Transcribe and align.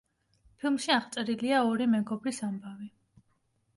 ფილმში 0.61 0.93
აღწერილია 0.95 1.59
ორი 1.67 1.89
მეგობრის 1.93 2.43
ამბავი. 2.51 2.91